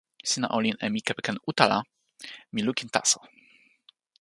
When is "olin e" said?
0.57-0.87